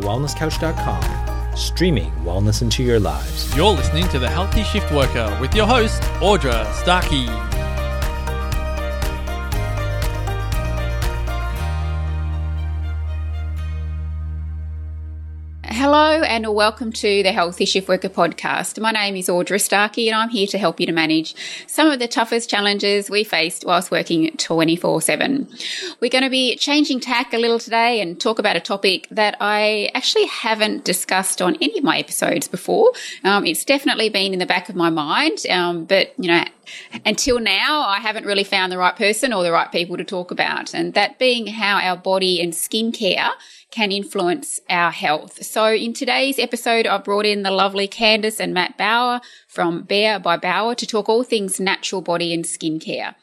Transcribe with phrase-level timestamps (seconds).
[0.00, 3.54] thewellnesscouch.com, streaming wellness into your lives.
[3.56, 7.55] You're listening to The Healthy Shift Worker with your host, Audra Starkey.
[15.88, 18.80] Hello and welcome to the Healthy Shift Worker podcast.
[18.80, 21.36] My name is Audra Starkey and I'm here to help you to manage
[21.68, 25.48] some of the toughest challenges we faced whilst working 24 7.
[26.00, 29.36] We're going to be changing tack a little today and talk about a topic that
[29.38, 32.90] I actually haven't discussed on any of my episodes before.
[33.22, 36.42] Um, it's definitely been in the back of my mind, um, but you know,
[37.04, 40.32] until now, I haven't really found the right person or the right people to talk
[40.32, 43.30] about, and that being how our body and skincare
[43.76, 45.44] can influence our health.
[45.44, 50.18] So in today's episode, I've brought in the lovely Candice and Matt Bauer from Bare
[50.18, 53.14] by Bauer to talk all things natural body and skincare.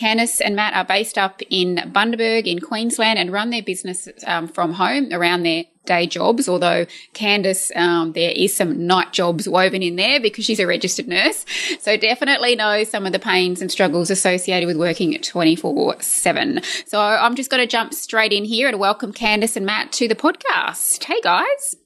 [0.00, 4.48] Candice and Matt are based up in Bundaberg in Queensland and run their business um,
[4.48, 6.48] from home around their day jobs.
[6.48, 11.08] Although Candice, um, there is some night jobs woven in there because she's a registered
[11.08, 11.44] nurse.
[11.80, 16.60] So definitely knows some of the pains and struggles associated with working at 24 seven.
[16.86, 20.06] So I'm just going to jump straight in here and welcome Candice and Matt to
[20.06, 21.02] the podcast.
[21.02, 21.76] Hey guys.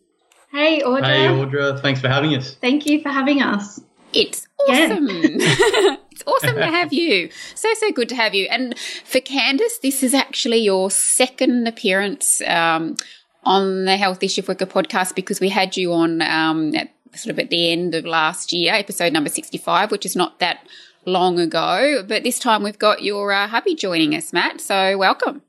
[0.51, 1.05] Hey Audra.
[1.05, 2.57] Hey Audra, thanks for having us.
[2.57, 3.81] Thank you for having us.
[4.13, 5.07] It's awesome.
[5.11, 7.31] it's awesome to have you.
[7.55, 8.47] So, so good to have you.
[8.51, 12.97] And for Candice, this is actually your second appearance um,
[13.45, 17.39] on the Healthy Shift Worker podcast because we had you on um, at, sort of
[17.39, 20.67] at the end of last year, episode number 65, which is not that
[21.05, 22.05] long ago.
[22.07, 24.61] But this time we've got your uh, hubby joining us, Matt.
[24.61, 25.43] So, welcome.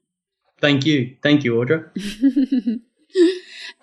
[0.59, 1.15] Thank you.
[1.21, 1.89] Thank you, Audra.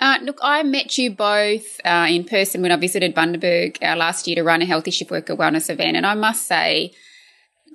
[0.00, 4.26] Uh, look, I met you both uh, in person when I visited Bundaberg uh, last
[4.26, 5.94] year to run a Healthy Shift Worker Wellness event.
[5.96, 6.92] And I must say,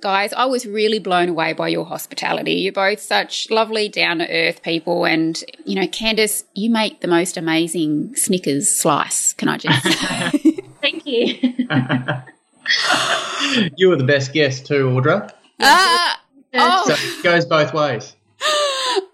[0.00, 2.52] guys, I was really blown away by your hospitality.
[2.52, 5.04] You're both such lovely, down to earth people.
[5.04, 9.32] And, you know, Candice, you make the most amazing Snickers slice.
[9.32, 10.30] Can I just say?
[10.80, 11.26] Thank you.
[13.76, 15.32] you were the best guest too, Audra.
[15.60, 16.20] Ah!
[16.54, 16.84] oh.
[16.86, 18.14] So it goes both ways.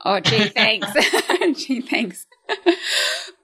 [0.05, 0.87] Oh, gee, thanks.
[1.65, 2.27] gee, thanks.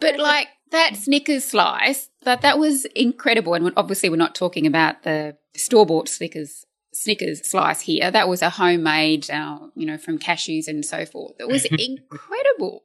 [0.00, 3.54] but like that Snickers slice, that that was incredible.
[3.54, 6.66] And obviously, we're not talking about the store bought Snickers
[6.98, 8.10] Snickers slice here.
[8.10, 11.34] That was a homemade, uh, you know, from cashews and so forth.
[11.38, 12.82] It was incredible.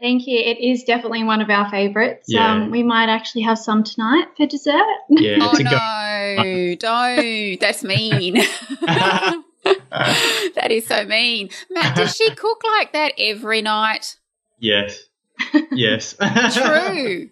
[0.00, 0.38] Thank you.
[0.38, 2.26] It is definitely one of our favourites.
[2.28, 2.52] Yeah.
[2.52, 4.84] Um, we might actually have some tonight for dessert.
[5.08, 7.60] Yeah, Oh it's no, don't.
[7.60, 8.34] That's mean.
[8.82, 11.50] that is so mean.
[11.70, 14.16] Matt, does she cook like that every night?
[14.58, 15.04] yes.
[15.72, 16.16] Yes.
[16.54, 17.30] True.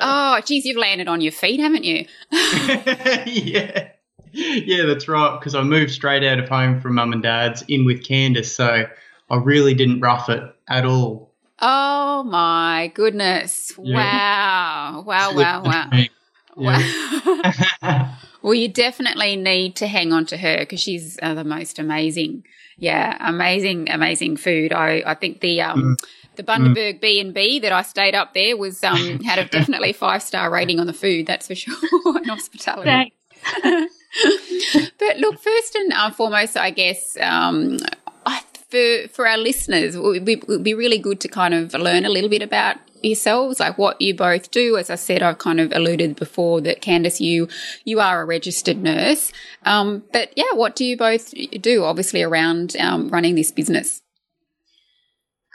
[0.00, 2.06] Oh, geez, you've landed on your feet, haven't you?
[3.26, 3.88] yeah.
[4.36, 5.38] Yeah, that's right.
[5.38, 8.84] Because I moved straight out of home from mum and dad's in with Candice, so
[9.30, 11.32] I really didn't rough it at all.
[11.60, 13.72] Oh my goodness.
[13.78, 13.94] Yeah.
[13.94, 15.04] Wow.
[15.06, 15.88] Wow, wow, wow.
[15.92, 16.06] Yeah.
[16.56, 18.16] Wow.
[18.42, 22.44] well, you definitely need to hang on to her because she's uh, the most amazing,
[22.78, 24.72] yeah, amazing, amazing food.
[24.72, 25.96] I, I think the um,
[26.36, 29.92] the Bundaberg B and B that I stayed up there was um, had a definitely
[29.92, 31.26] five star rating on the food.
[31.26, 31.74] That's for sure.
[32.16, 32.90] and hospitality.
[32.90, 33.15] Thanks.
[34.98, 37.78] but look, first and uh, foremost, I guess um,
[38.68, 41.72] for for our listeners, it would, be, it would be really good to kind of
[41.74, 44.76] learn a little bit about yourselves, like what you both do.
[44.76, 47.48] As I said, I've kind of alluded before that Candice, you
[47.84, 49.32] you are a registered nurse,
[49.64, 51.84] um, but yeah, what do you both do?
[51.84, 54.02] Obviously, around um, running this business.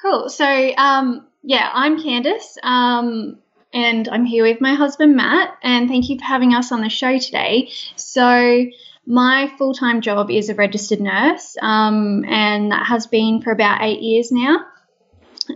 [0.01, 0.29] Cool.
[0.29, 3.39] So, um, yeah, I'm Candice, um,
[3.73, 5.57] and I'm here with my husband Matt.
[5.63, 7.71] And thank you for having us on the show today.
[7.95, 8.65] So,
[9.05, 13.81] my full time job is a registered nurse, um, and that has been for about
[13.81, 14.65] eight years now.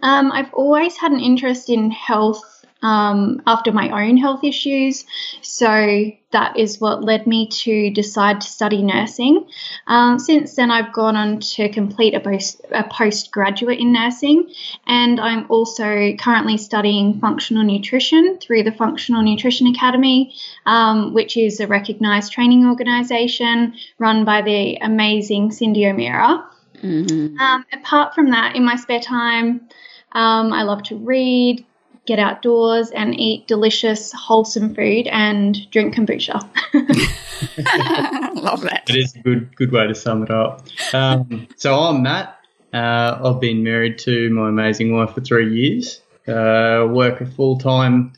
[0.02, 5.06] Um, I've always had an interest in health um, after my own health issues,
[5.42, 9.48] so that is what led me to decide to study nursing.
[9.88, 14.54] Um, since then, I've gone on to complete a, post, a postgraduate in nursing,
[14.86, 20.36] and I'm also currently studying functional nutrition through the Functional Nutrition Academy,
[20.66, 26.50] um, which is a recognised training organisation run by the amazing Cindy O'Meara.
[26.82, 27.40] Mm-hmm.
[27.40, 29.70] Um, apart from that, in my spare time,
[30.12, 31.66] um, I love to read,
[32.06, 36.42] get outdoors, and eat delicious, wholesome food and drink kombucha.
[38.42, 38.84] Love that.
[38.90, 40.66] It is a good good way to sum it up.
[40.94, 42.40] Um, so I'm Matt.
[42.74, 46.02] Uh, I've been married to my amazing wife for three years.
[46.28, 48.14] Uh, work a full time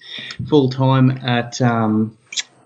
[0.47, 2.17] full time at um,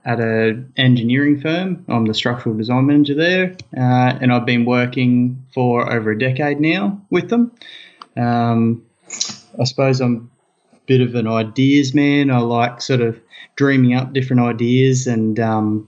[0.05, 1.85] at a engineering firm.
[1.87, 6.59] I'm the structural design manager there, uh, and I've been working for over a decade
[6.59, 7.51] now with them.
[8.17, 8.83] Um,
[9.59, 10.30] I suppose I'm
[10.91, 12.29] bit of an ideas man.
[12.29, 13.17] I like sort of
[13.55, 15.87] dreaming up different ideas, and um,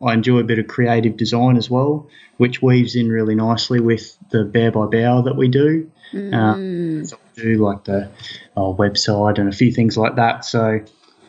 [0.00, 4.16] I enjoy a bit of creative design as well, which weaves in really nicely with
[4.30, 5.90] the Bare by Bauer that we do.
[6.12, 7.08] Mm.
[7.08, 8.08] So I do like the
[8.56, 10.44] uh, website and a few things like that.
[10.44, 10.84] So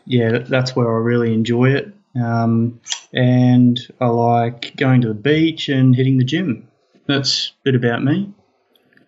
[0.06, 1.92] yeah, that's where I really enjoy it.
[2.16, 2.80] Um,
[3.12, 6.68] and I like going to the beach and hitting the gym.
[7.08, 8.35] That's a bit about me.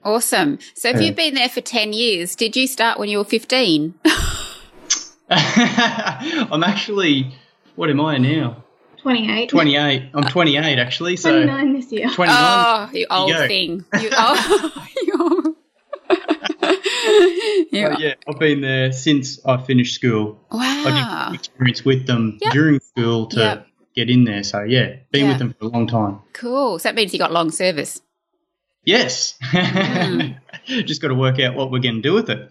[0.08, 0.58] Awesome.
[0.74, 1.02] So, if Yeah.
[1.02, 3.94] you've been there for 10 years, did you start when you were 15?
[5.30, 7.36] I'm actually,
[7.76, 8.64] what am I now?
[9.02, 9.50] 28.
[9.50, 10.04] 28.
[10.14, 11.18] I'm 28 actually.
[11.18, 12.10] So 29 this year.
[12.10, 12.38] 29.
[12.40, 13.48] Oh, you old go.
[13.48, 13.86] thing.
[14.02, 15.46] You oh, you old.
[17.72, 20.40] You- But yeah, I've been there since I finished school.
[20.52, 21.28] I Wow.
[21.32, 22.54] did experience with them Yep.
[22.54, 23.68] during school to Yep.
[23.96, 24.44] get in there.
[24.44, 25.30] So yeah, been Yeah.
[25.32, 26.20] with them for a long time.
[26.34, 26.80] Cool.
[26.80, 28.02] So that means you got long service.
[28.88, 29.38] Yes.
[29.42, 30.22] Hmm.
[30.66, 32.50] Just got to work out what we're going to do with it.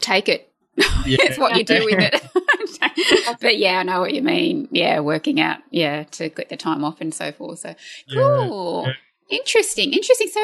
[0.00, 0.52] Take it.
[0.76, 0.84] Yeah.
[1.06, 3.38] It's what you do with it.
[3.40, 4.68] but yeah, I know what you mean.
[4.72, 5.58] Yeah, working out.
[5.70, 7.60] Yeah, to get the time off and so forth.
[7.60, 7.76] So
[8.12, 8.86] cool.
[8.88, 8.92] yeah.
[9.38, 9.92] Interesting.
[9.92, 10.28] Interesting.
[10.28, 10.40] So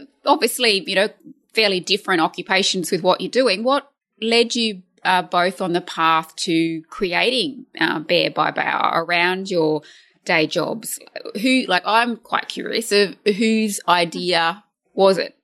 [0.00, 1.08] uh, obviously, you know,
[1.54, 3.62] fairly different occupations with what you're doing.
[3.62, 3.88] What
[4.20, 9.82] led you uh, both on the path to creating uh, Bare by Bauer around your
[10.24, 10.98] day jobs?
[11.40, 15.38] Who, like, I'm quite curious of whose idea was it?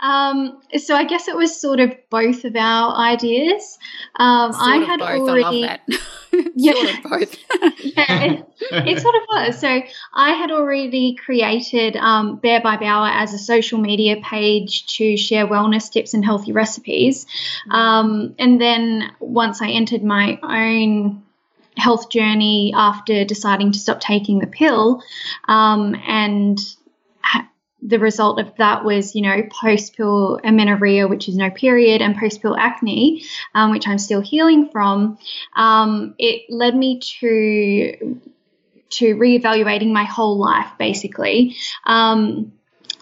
[0.00, 3.78] Um, so I guess it was sort of both of our ideas.
[4.16, 5.64] Um, Sort I had already.
[5.64, 6.52] I love that.
[6.54, 6.72] Yeah.
[6.74, 7.36] sort of both.
[7.84, 9.58] yeah, it, it sort of was.
[9.58, 9.82] So
[10.14, 15.48] I had already created um, Bare by Bauer as a social media page to share
[15.48, 17.26] wellness tips and healthy recipes.
[17.70, 21.24] Um, and then once I entered my own
[21.78, 25.02] health journey after deciding to stop taking the pill,
[25.46, 26.58] um, and
[27.80, 32.16] the result of that was, you know, post pill amenorrhea, which is no period, and
[32.16, 35.18] post pill acne, um, which I'm still healing from.
[35.54, 38.20] Um, it led me to
[38.90, 41.56] to reevaluating my whole life, basically.
[41.84, 42.52] Um,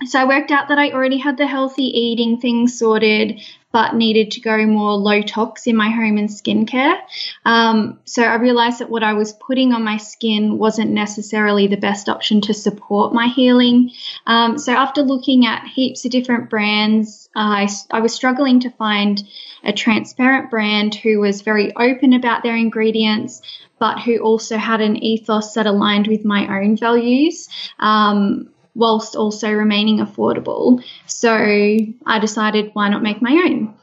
[0.05, 3.41] so I worked out that I already had the healthy eating thing sorted,
[3.77, 6.97] but needed to go more low tox in my home and skincare.
[7.45, 11.77] Um, so I realized that what I was putting on my skin wasn't necessarily the
[11.77, 13.91] best option to support my healing.
[14.27, 19.23] Um, so after looking at heaps of different brands, I, I was struggling to find
[19.63, 23.43] a transparent brand who was very open about their ingredients,
[23.79, 27.51] but who also had an ethos that aligned with my own values.
[27.79, 30.85] Um, whilst also remaining affordable.
[31.07, 33.75] So I decided why not make my own?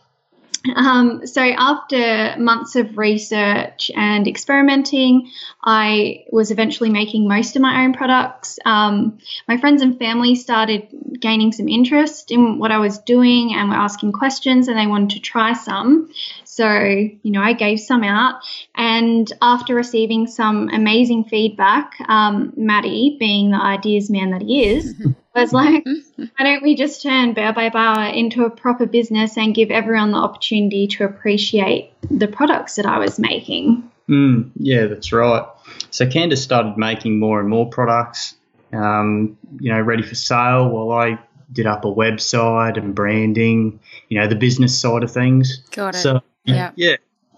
[0.76, 5.30] Um, so after months of research and experimenting,
[5.62, 8.60] I was eventually making most of my own products.
[8.66, 10.88] Um, my friends and family started
[11.20, 15.12] gaining some interest in what I was doing and were asking questions, and they wanted
[15.12, 16.10] to try some.
[16.46, 18.42] So, you know, I gave some out.
[18.76, 24.96] And after receiving some amazing feedback, um, Maddie, being the ideas man that he is,
[25.42, 25.86] was like,
[26.16, 30.12] why don't we just turn Bare by Bauer into a proper business and give everyone
[30.12, 33.90] the opportunity to appreciate the products that I was making?
[34.10, 35.46] Mm, yeah, that's right.
[35.90, 38.36] So Candice started making more and more products,
[38.74, 41.20] um, you know, ready for sale while I
[41.52, 45.62] did up a website and branding, you know, the business side of things.
[45.72, 46.00] Got it.
[46.00, 46.72] So Yeah.
[46.76, 46.96] yeah,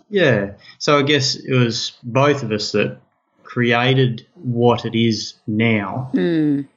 [0.09, 0.51] yeah.
[0.79, 2.97] So I guess it was both of us that
[3.43, 6.67] created what it is now Mm,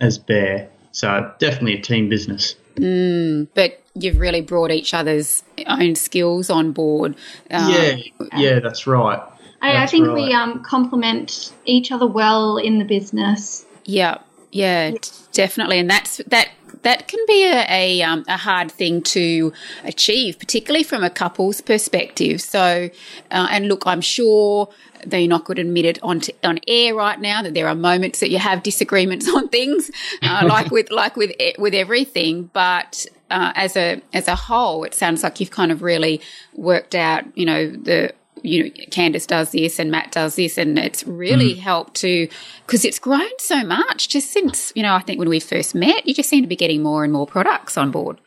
[0.00, 0.68] as Bare.
[0.92, 2.54] So definitely a team business.
[2.76, 7.16] mm, but you've really brought each other's own skills on board.
[7.50, 7.96] Um, yeah,
[8.36, 9.20] yeah, that's right.
[9.60, 10.14] I, I think right.
[10.14, 13.64] we um, complement each other well in the business.
[13.84, 14.18] Yeah,
[14.52, 14.98] yeah, d-
[15.32, 16.50] definitely, and that's that.
[16.82, 19.52] That can be a a, um, a hard thing to
[19.84, 22.40] achieve, particularly from a couple's perspective.
[22.40, 22.90] So,
[23.30, 24.68] uh, and look, I'm sure
[25.06, 27.68] that you're not going to admit it on t- on air right now that there
[27.68, 29.90] are moments that you have disagreements on things,
[30.22, 32.50] uh, like with like with with everything.
[32.52, 36.20] But uh, as a as a whole, it sounds like you've kind of really
[36.54, 38.12] worked out, you know, the
[38.42, 42.28] you know, Candice does this and Matt does this, and it's really helped to
[42.66, 46.06] because it's grown so much just since you know I think when we first met,
[46.06, 48.20] you just seem to be getting more and more products on board.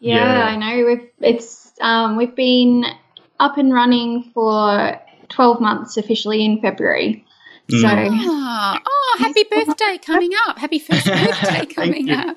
[0.00, 0.44] Yeah, Yeah.
[0.44, 0.86] I know.
[0.86, 2.84] We've it's um, we've been
[3.40, 7.24] up and running for twelve months officially in February.
[7.70, 10.58] So Ah, oh, happy birthday coming up!
[10.58, 12.36] Happy first birthday coming up.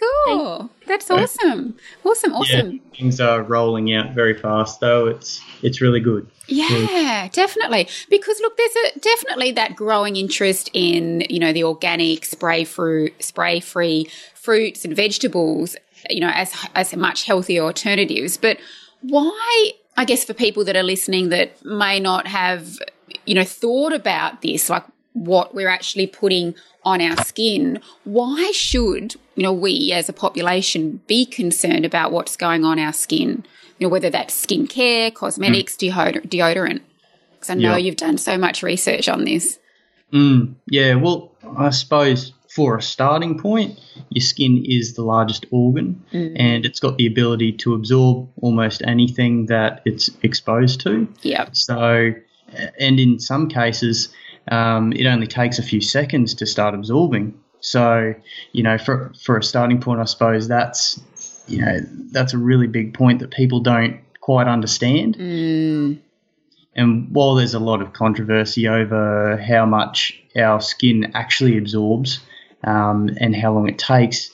[0.00, 2.72] Cool, that's awesome, awesome, awesome.
[2.72, 5.08] Yeah, things are rolling out very fast though.
[5.08, 6.26] It's it's really good.
[6.48, 7.88] Yeah, definitely.
[8.08, 13.22] Because look, there's a definitely that growing interest in you know the organic spray fruit,
[13.22, 15.76] spray free fruits and vegetables.
[16.08, 18.38] You know, as as much healthier alternatives.
[18.38, 18.58] But
[19.02, 22.78] why I guess for people that are listening that may not have,
[23.26, 26.54] you know, thought about this, like what we're actually putting
[26.84, 32.36] on our skin, why should, you know, we as a population be concerned about what's
[32.36, 33.44] going on our skin?
[33.78, 36.26] You know, whether that's skincare, cosmetics, mm.
[36.28, 36.80] deodorant.
[37.34, 37.84] Because I know yep.
[37.84, 39.58] you've done so much research on this.
[40.12, 43.78] Mm, yeah, well, I suppose for a starting point,
[44.08, 46.32] your skin is the largest organ mm.
[46.36, 51.06] and it's got the ability to absorb almost anything that it's exposed to.
[51.22, 51.48] Yeah.
[51.52, 52.14] So,
[52.78, 54.08] and in some cases,
[54.50, 57.38] um, it only takes a few seconds to start absorbing.
[57.60, 58.14] So,
[58.52, 61.00] you know, for for a starting point, I suppose that's
[61.48, 61.80] you know
[62.12, 65.16] that's a really big point that people don't quite understand.
[65.16, 65.98] Mm.
[66.74, 72.20] And while there's a lot of controversy over how much our skin actually absorbs,
[72.66, 74.30] um, and how long it takes.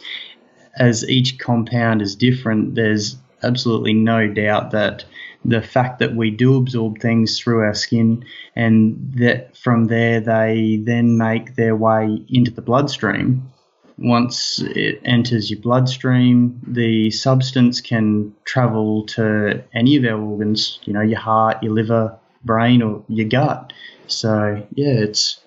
[0.77, 5.05] As each compound is different, there's absolutely no doubt that
[5.45, 10.81] the fact that we do absorb things through our skin and that from there they
[10.83, 13.51] then make their way into the bloodstream.
[13.99, 20.93] Once it enters your bloodstream, the substance can travel to any of our organs, you
[20.93, 23.73] know, your heart, your liver, brain, or your gut.
[24.07, 25.41] So, yeah, it's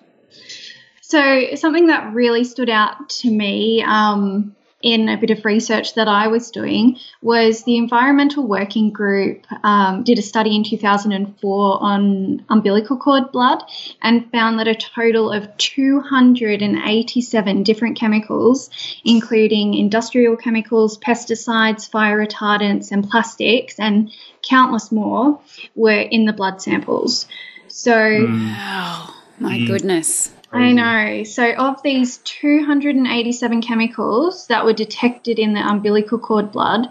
[1.00, 6.06] so, something that really stood out to me um, in a bit of research that
[6.06, 12.44] I was doing was the Environmental Working Group um, did a study in 2004 on
[12.50, 13.62] umbilical cord blood
[14.02, 18.68] and found that a total of 287 different chemicals,
[19.04, 24.10] including industrial chemicals, pesticides, fire retardants, and plastics, and
[24.42, 25.40] countless more,
[25.74, 27.26] were in the blood samples.
[27.68, 29.66] So, wow, my mm.
[29.66, 30.30] goodness.
[30.52, 31.24] I know.
[31.24, 36.88] So, of these 287 chemicals that were detected in the umbilical cord blood,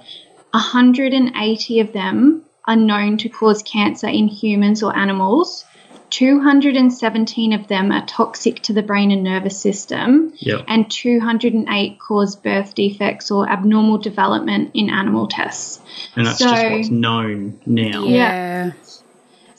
[0.51, 5.65] 180 of them are known to cause cancer in humans or animals.
[6.11, 10.63] 217 of them are toxic to the brain and nervous system, yep.
[10.67, 15.81] and 208 cause birth defects or abnormal development in animal tests.
[16.15, 18.05] And that's so, just what's known now.
[18.05, 18.71] Yeah.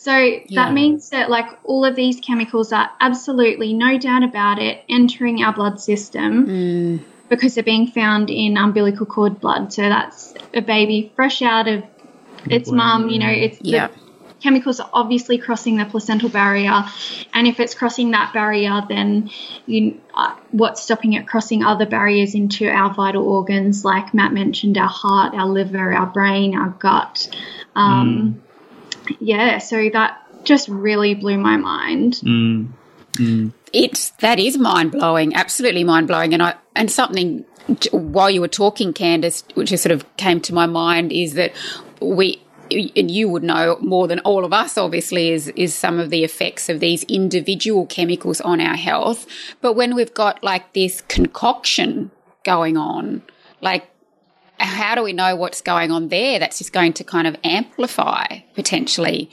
[0.06, 0.40] So yeah.
[0.54, 5.42] that means that like all of these chemicals are absolutely no doubt about it entering
[5.42, 7.00] our blood system mm.
[7.28, 9.72] because they're being found in umbilical cord blood.
[9.72, 11.82] So that's a baby fresh out of
[12.48, 13.88] its mum, you know, it's yeah.
[13.88, 13.94] the
[14.40, 16.84] chemicals are obviously crossing the placental barrier
[17.34, 19.28] and if it's crossing that barrier then
[19.66, 24.78] you uh, what's stopping it crossing other barriers into our vital organs like Matt mentioned
[24.78, 27.28] our heart, our liver, our brain, our gut.
[27.75, 28.45] Um, mm
[29.20, 32.14] yeah, so that just really blew my mind.
[32.22, 32.68] Mm.
[33.12, 33.52] Mm.
[33.72, 37.44] It that is mind blowing, absolutely mind blowing, and I and something
[37.90, 41.52] while you were talking, Candice, which just sort of came to my mind is that
[42.00, 46.10] we and you would know more than all of us obviously is is some of
[46.10, 49.25] the effects of these individual chemicals on our health
[49.60, 52.10] but when we've got like this concoction
[52.42, 53.22] going on
[53.60, 53.88] like
[54.58, 56.38] how do we know what's going on there?
[56.38, 59.30] That's just going to kind of amplify potentially,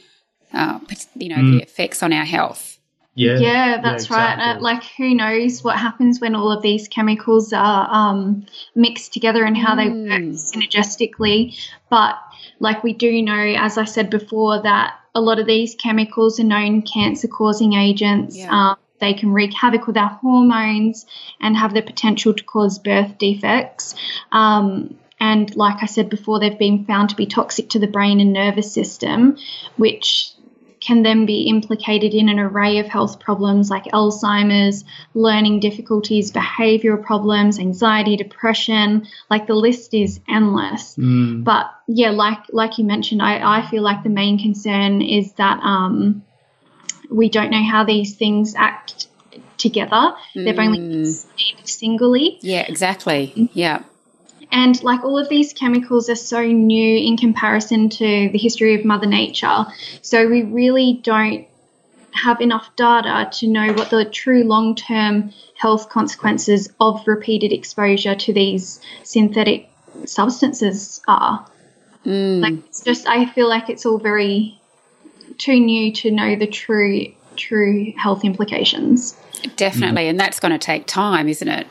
[0.54, 0.80] uh,
[1.16, 1.52] you know, mm.
[1.58, 2.80] the effects on our health.
[3.16, 4.46] Yeah, yeah, that's yeah, exactly.
[4.46, 4.56] right.
[4.56, 9.44] Uh, like, who knows what happens when all of these chemicals are um, mixed together
[9.46, 9.78] and how mm.
[9.78, 11.56] they work synergistically.
[11.90, 12.16] But
[12.60, 16.44] like we do know, as I said before, that a lot of these chemicals are
[16.44, 18.36] known cancer-causing agents.
[18.36, 18.50] Yeah.
[18.50, 21.06] Um, they can wreak havoc with our hormones
[21.42, 23.96] and have the potential to cause birth defects.
[24.32, 28.20] Um, and like I said before, they've been found to be toxic to the brain
[28.20, 29.38] and nervous system,
[29.78, 30.34] which
[30.82, 37.02] can then be implicated in an array of health problems like Alzheimer's, learning difficulties, behavioral
[37.02, 39.08] problems, anxiety, depression.
[39.30, 40.98] Like the list is endless.
[40.98, 41.46] Mm.
[41.46, 45.62] But yeah, like like you mentioned, I, I feel like the main concern is that
[45.64, 46.26] um,
[47.10, 49.08] we don't know how these things act
[49.58, 50.16] together.
[50.36, 50.44] Mm.
[50.44, 52.40] They've only been studied singly.
[52.42, 53.50] Yeah, exactly.
[53.54, 53.84] Yeah.
[54.54, 58.86] And like all of these chemicals are so new in comparison to the history of
[58.86, 59.66] Mother Nature.
[60.04, 61.48] So we really don't
[62.12, 68.14] have enough data to know what the true long term health consequences of repeated exposure
[68.14, 69.68] to these synthetic
[70.06, 71.50] substances are.
[72.06, 72.42] Mm.
[72.42, 74.62] Like it's just I feel like it's all very
[75.40, 79.18] too new to know the true true health implications.
[79.56, 80.10] Definitely, mm.
[80.12, 81.66] and that's going to take time, isn't it?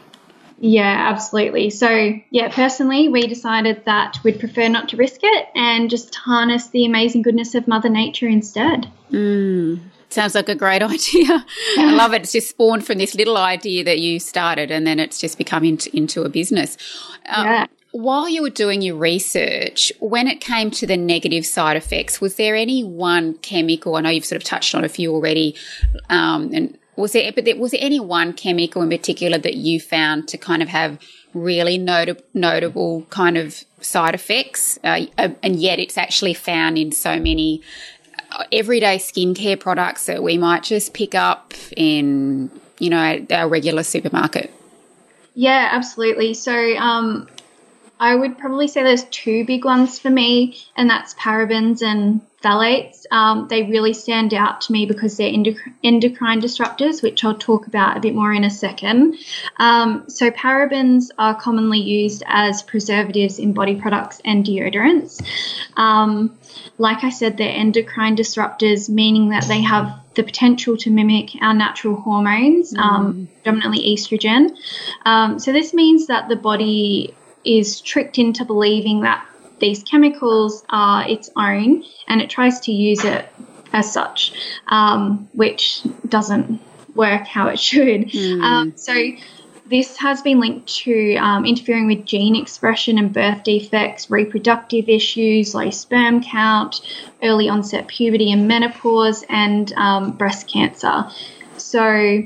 [0.64, 1.71] Yeah, absolutely.
[1.71, 6.69] So, yeah, personally, we decided that we'd prefer not to risk it and just harness
[6.69, 8.88] the amazing goodness of Mother Nature instead.
[9.11, 11.45] Mm, sounds like a great idea.
[11.78, 12.23] I love it.
[12.23, 15.64] It's just spawned from this little idea that you started and then it's just become
[15.64, 16.76] into, into a business.
[17.28, 17.66] Um, yeah.
[17.90, 22.37] while you were doing your research, when it came to the negative side effects, was
[22.37, 23.97] there any one chemical?
[23.97, 25.57] I know you've sort of touched on a few already,
[26.09, 29.80] um, and was there, but there, was there any one chemical in particular that you
[29.80, 30.99] found to kind of have
[31.35, 34.78] really notable, notable kind of side effects?
[34.82, 37.61] Uh, uh, and yet it's actually found in so many
[38.30, 43.82] uh, everyday skincare products that we might just pick up in, you know, our regular
[43.82, 44.50] supermarket.
[45.35, 46.35] Yeah, absolutely.
[46.35, 47.28] So, um,
[48.02, 53.04] I would probably say there's two big ones for me, and that's parabens and phthalates.
[53.12, 57.97] Um, they really stand out to me because they're endocrine disruptors, which I'll talk about
[57.97, 59.18] a bit more in a second.
[59.59, 65.23] Um, so, parabens are commonly used as preservatives in body products and deodorants.
[65.76, 66.37] Um,
[66.78, 71.54] like I said, they're endocrine disruptors, meaning that they have the potential to mimic our
[71.54, 73.28] natural hormones, mm.
[73.44, 74.56] predominantly estrogen.
[75.06, 79.26] Um, so, this means that the body is tricked into believing that
[79.58, 83.26] these chemicals are its own and it tries to use it
[83.72, 84.32] as such,
[84.66, 86.61] um, which doesn't
[86.94, 88.08] work how it should.
[88.08, 88.42] Mm.
[88.42, 88.94] Um, so,
[89.66, 95.54] this has been linked to um, interfering with gene expression and birth defects, reproductive issues,
[95.54, 96.82] low sperm count,
[97.22, 101.06] early onset puberty and menopause, and um, breast cancer.
[101.56, 102.22] So,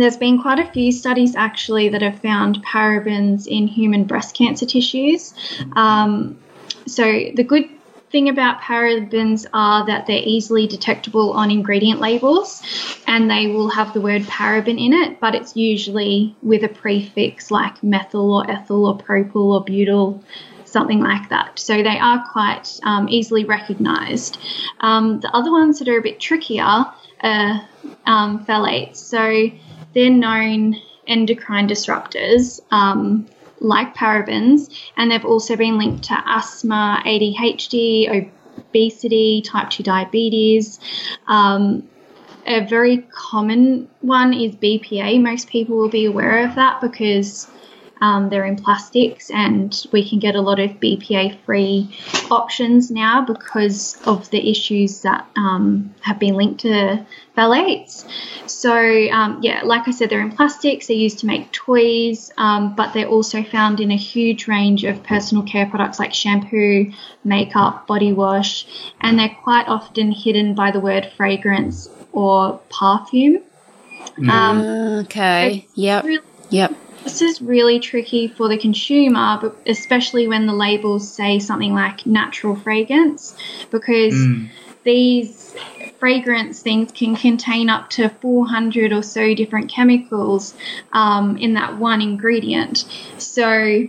[0.00, 4.66] there's been quite a few studies actually that have found parabens in human breast cancer
[4.66, 5.34] tissues.
[5.74, 6.38] Um,
[6.86, 7.68] so the good
[8.10, 12.62] thing about parabens are that they're easily detectable on ingredient labels
[13.06, 17.50] and they will have the word paraben in it, but it's usually with a prefix
[17.50, 20.22] like methyl or ethyl or propyl or butyl,
[20.64, 21.58] something like that.
[21.58, 24.38] So they are quite um, easily recognized.
[24.80, 27.68] Um, the other ones that are a bit trickier are
[28.06, 28.96] um, phthalates.
[28.96, 29.50] So
[29.94, 30.76] they're known
[31.06, 33.26] endocrine disruptors um,
[33.60, 40.78] like parabens, and they've also been linked to asthma, ADHD, obesity, type 2 diabetes.
[41.26, 41.88] Um,
[42.46, 45.20] a very common one is BPA.
[45.20, 47.48] Most people will be aware of that because
[48.00, 51.96] um, they're in plastics, and we can get a lot of BPA free
[52.30, 57.04] options now because of the issues that um, have been linked to
[57.36, 58.04] phthalates.
[58.48, 58.72] So,
[59.10, 62.92] um, yeah, like I said, they're in plastics, they're used to make toys, um, but
[62.92, 66.92] they're also found in a huge range of personal care products like shampoo,
[67.24, 68.66] makeup, body wash,
[69.00, 73.42] and they're quite often hidden by the word fragrance or perfume.
[74.16, 75.04] Mm.
[75.04, 75.66] okay.
[75.74, 76.04] Yep.
[76.04, 81.38] Really, yep this is really tricky for the consumer, but especially when the labels say
[81.38, 83.36] something like natural fragrance,
[83.70, 84.48] because mm.
[84.84, 85.54] these
[85.98, 90.54] fragrance things can contain up to 400 or so different chemicals
[90.92, 92.84] um, in that one ingredient.
[93.18, 93.88] So,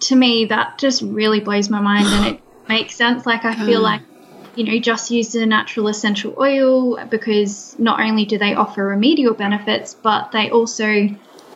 [0.00, 3.26] to me, that just really blows my mind, and it makes sense.
[3.26, 3.84] Like, I feel mm.
[3.84, 4.02] like
[4.54, 9.32] you know, just use a natural essential oil because not only do they offer remedial
[9.32, 11.08] benefits, but they also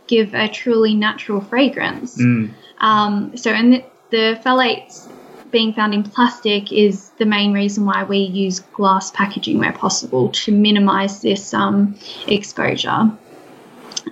[0.06, 2.20] give a truly natural fragrance.
[2.20, 2.50] Mm.
[2.78, 5.08] Um, so, and the, the phthalates
[5.50, 10.30] being found in plastic is the main reason why we use glass packaging where possible
[10.30, 13.10] to minimize this um, exposure.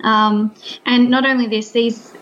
[0.03, 0.53] Um,
[0.85, 2.13] and not only this, these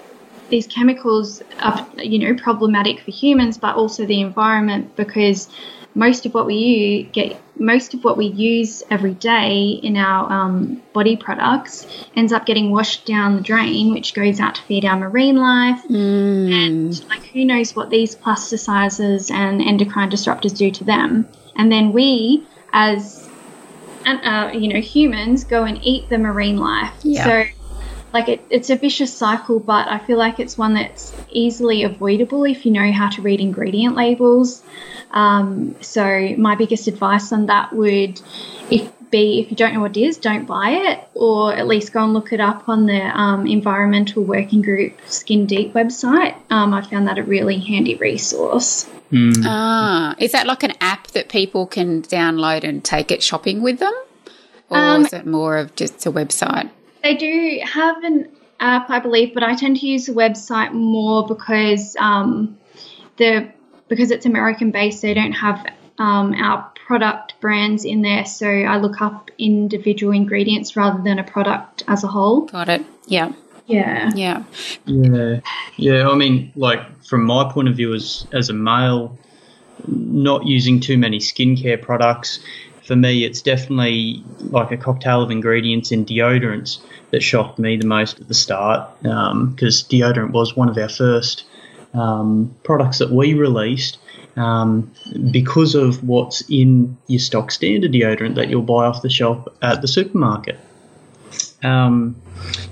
[0.49, 5.49] these chemicals are you know problematic for humans, but also the environment because
[5.95, 10.81] most of what we get, most of what we use every day in our um,
[10.93, 14.97] body products ends up getting washed down the drain, which goes out to feed our
[14.97, 15.83] marine life.
[15.87, 16.51] Mm.
[16.51, 21.27] And like, who knows what these plasticizers and endocrine disruptors do to them?
[21.55, 23.29] And then we, as
[24.05, 26.93] uh, you know, humans, go and eat the marine life.
[27.03, 27.23] Yeah.
[27.23, 27.45] So
[28.13, 32.43] like it, it's a vicious cycle, but I feel like it's one that's easily avoidable
[32.43, 34.61] if you know how to read ingredient labels.
[35.11, 38.21] Um, so my biggest advice on that would
[38.69, 41.93] if be if you don't know what it is, don't buy it, or at least
[41.93, 46.35] go and look it up on the um, Environmental Working Group Skin Deep website.
[46.49, 48.89] Um, I found that a really handy resource.
[49.11, 49.43] Mm.
[49.45, 53.79] Ah, is that like an app that people can download and take it shopping with
[53.79, 53.93] them,
[54.69, 56.69] or um, is it more of just a website?
[57.03, 61.27] They do have an app, I believe, but I tend to use the website more
[61.27, 62.57] because um,
[63.17, 63.51] the
[63.89, 65.01] because it's American based.
[65.01, 65.65] They don't have
[65.99, 71.23] um, our product brands in there, so I look up individual ingredients rather than a
[71.23, 72.41] product as a whole.
[72.41, 72.85] Got it.
[73.07, 73.33] Yeah.
[73.67, 74.11] Yeah.
[74.15, 74.43] Yeah.
[74.85, 75.39] Yeah.
[75.77, 76.09] Yeah.
[76.09, 79.17] I mean, like from my point of view as as a male,
[79.87, 82.39] not using too many skincare products
[82.85, 86.79] for me, it's definitely like a cocktail of ingredients in deodorants
[87.11, 89.55] that shocked me the most at the start because um,
[89.89, 91.45] deodorant was one of our first
[91.93, 93.99] um, products that we released
[94.35, 94.91] um,
[95.31, 99.81] because of what's in your stock standard deodorant that you'll buy off the shelf at
[99.81, 100.59] the supermarket.
[101.61, 102.15] Um,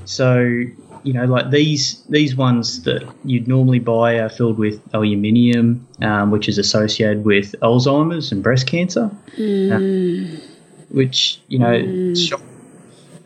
[0.05, 0.65] so
[1.03, 6.31] you know, like these these ones that you'd normally buy are filled with aluminium, um,
[6.31, 9.79] which is associated with Alzheimer's and breast cancer, uh,
[10.89, 12.13] which you know.
[12.15, 12.41] shock-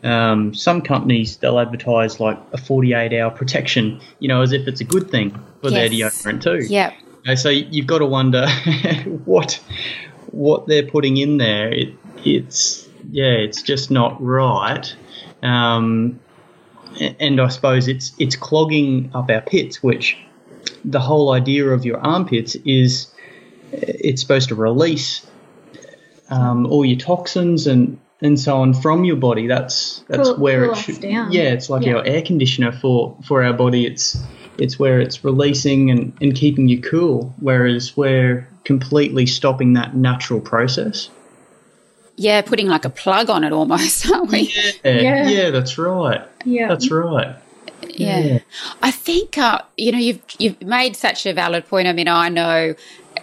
[0.04, 4.80] Um, some companies they'll advertise like a 48 hour protection, you know, as if it's
[4.80, 6.60] a good thing for their deodorant too.
[6.72, 6.92] Yep.
[7.26, 8.46] Uh, So you've got to wonder
[9.24, 9.58] what
[10.30, 11.72] what they're putting in there.
[11.72, 14.94] It, it's yeah, it's just not right.
[15.42, 16.20] Um,
[17.00, 20.16] and I suppose it's it's clogging up our pits, which
[20.84, 23.08] the whole idea of your armpits is
[23.72, 25.26] uh, it's supposed to release
[26.30, 29.46] um, all your toxins and and so on from your body.
[29.46, 31.00] That's that's Cool- where cool it should.
[31.00, 31.32] down.
[31.32, 31.96] Yeah, it's like Yeah.
[31.96, 33.86] our air conditioner for for our body.
[33.86, 34.18] It's
[34.58, 40.40] it's where it's releasing and, and keeping you cool, whereas we're completely stopping that natural
[40.40, 41.10] process.
[42.16, 44.52] Yeah, putting like a plug on it almost, aren't we?
[44.82, 45.28] Yeah, Yeah.
[45.28, 46.22] yeah, that's right.
[46.44, 46.68] Yeah.
[46.68, 47.36] That's right.
[47.88, 48.18] Yeah.
[48.18, 48.38] Yeah.
[48.82, 51.88] I think uh, you know you've you've made such a valid point.
[51.88, 52.74] I mean, I know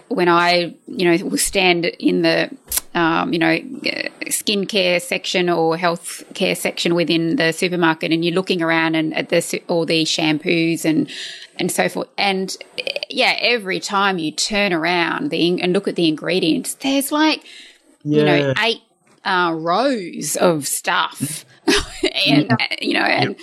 [0.08, 2.50] when I you know will stand in the
[2.94, 3.56] um, you know
[4.26, 9.28] skincare section or health care section within the supermarket, and you're looking around and at
[9.28, 11.10] the all the shampoos and
[11.58, 12.56] and so forth, and
[13.08, 17.44] yeah, every time you turn around the and look at the ingredients, there's like
[18.04, 18.18] Yeah.
[18.18, 18.82] you know eight
[19.24, 21.44] uh, rows of stuff.
[22.26, 23.36] and uh, you know, and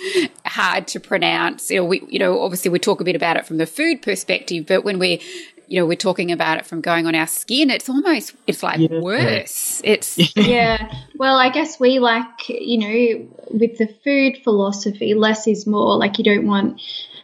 [0.46, 1.70] hard to pronounce.
[1.70, 4.00] You know, we, you know, obviously we talk a bit about it from the food
[4.00, 5.20] perspective, but when we,
[5.66, 8.78] you know, we're talking about it from going on our skin, it's almost, it's like
[8.78, 9.00] Yeah.
[9.00, 9.80] worse.
[9.82, 10.94] It's yeah.
[11.16, 15.96] Well, I guess we like, you know, with the food philosophy, less is more.
[15.96, 16.80] Like, you don't want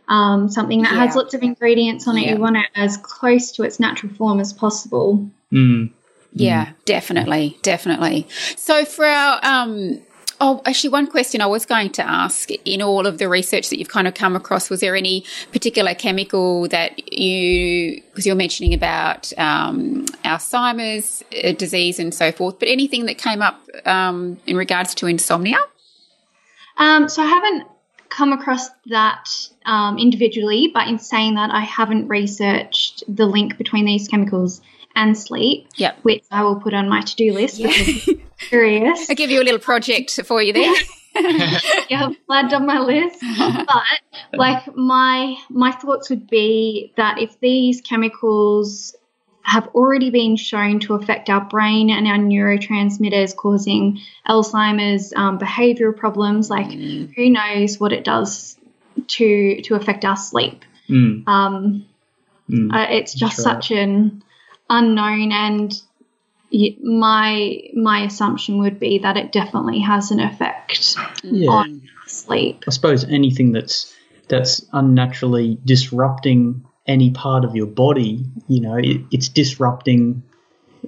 [0.09, 2.22] um, something that has lots of ingredients on it.
[2.22, 2.35] Yeah.
[2.35, 5.31] You want it as close to its natural form as possible.
[5.53, 5.92] Mm.
[6.33, 8.29] Yeah, definitely, definitely.
[8.57, 10.01] So for our um
[10.41, 13.79] Oh, actually, one question I was going to ask in all of the research that
[13.79, 18.73] you've kind of come across, was there any particular chemical that you, because you're mentioning
[18.73, 24.57] about um, Alzheimer's uh, disease and so forth, but anything that came up um, in
[24.57, 25.59] regards to insomnia?
[26.77, 27.67] Um, so I haven't
[28.09, 29.29] come across that
[29.67, 34.61] um, individually, but in saying that, I haven't researched the link between these chemicals
[34.98, 35.98] and sleep, Yep.
[36.02, 37.56] which I will put on my to-do list.
[37.62, 38.98] because I'm curious.
[39.11, 40.74] I'll give you a little project for you there.
[41.88, 43.18] yeah, I've flagged on my list.
[43.38, 43.82] But
[44.34, 48.94] like my my thoughts would be that if these chemicals
[49.42, 55.96] have already been shown to affect our brain and our neurotransmitters, causing Alzheimer's, um, behavioural
[55.96, 56.70] problems, like
[57.16, 58.56] who knows what it does
[59.16, 60.64] to to affect our sleep.
[60.88, 61.26] Mm.
[61.26, 61.84] Um,
[62.50, 62.72] Mm.
[62.72, 63.44] uh, it's just right.
[63.44, 64.22] such an
[64.68, 65.74] unknown and
[66.83, 71.50] my my assumption would be that it definitely has an effect Yeah.
[71.50, 72.64] on sleep.
[72.66, 73.94] I suppose anything that's
[74.28, 80.22] that's unnaturally disrupting any part of your body, you know, it, it's disrupting,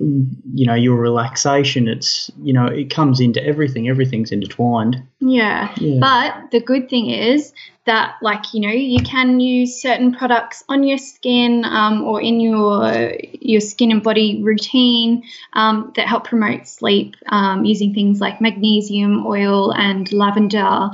[0.00, 1.86] you know, your relaxation.
[1.86, 3.88] It's you know, it comes into everything.
[3.88, 5.02] Everything's intertwined.
[5.20, 5.74] Yeah.
[5.76, 5.98] Yeah.
[6.00, 7.52] But the good thing is
[7.84, 12.40] that, like, you know, you can use certain products on your skin um, or in
[12.40, 18.40] your your skin and body routine um, that help promote sleep um, using things like
[18.40, 20.90] magnesium oil and lavender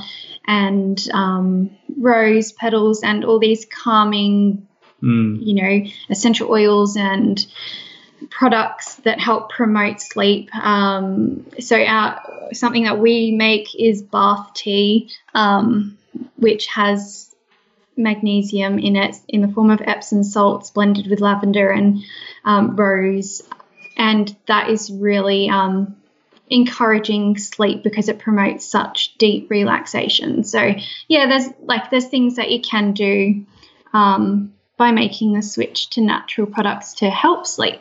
[0.48, 4.66] and um, rose petals and all these calming,
[5.02, 5.46] Mm.
[5.46, 7.46] you know, essential oils and
[8.30, 10.54] products that help promote sleep.
[10.54, 15.98] Um, so our something that we make is bath tea, um,
[16.36, 17.34] which has
[17.96, 22.02] magnesium in it in the form of Epsom salts blended with lavender and
[22.44, 23.42] um, rose,
[23.96, 25.96] and that is really um,
[26.48, 30.44] encouraging sleep because it promotes such deep relaxation.
[30.44, 30.74] So
[31.08, 33.46] yeah, there's like there's things that you can do.
[33.92, 37.80] Um, by making the switch to natural products to help sleep.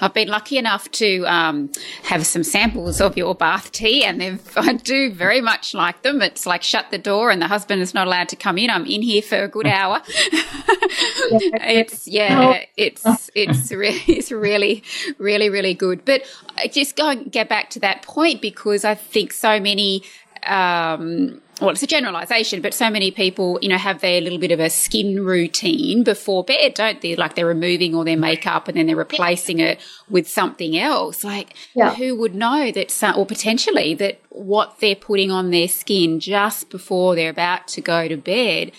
[0.00, 1.70] I've been lucky enough to um,
[2.04, 4.22] have some samples of your bath tea, and
[4.56, 6.22] I do very much like them.
[6.22, 8.70] It's like shut the door, and the husband is not allowed to come in.
[8.70, 10.00] I'm in here for a good hour.
[10.06, 14.82] it's yeah, it's it's really it's really
[15.18, 16.04] really really good.
[16.04, 16.22] But
[16.56, 20.02] I just go and get back to that point because I think so many.
[20.46, 24.52] Um, well, it's a generalization, but so many people, you know, have their little bit
[24.52, 27.16] of a skin routine before bed, don't they?
[27.16, 31.24] Like they're removing all their makeup and then they're replacing it with something else.
[31.24, 31.94] Like, Yeah.
[31.94, 36.70] who would know that, some, or potentially that what they're putting on their skin just
[36.70, 38.70] before they're about to go to bed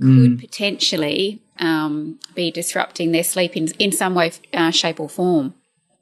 [0.00, 5.54] could potentially um, be disrupting their sleep in, in some way, uh, shape, or form.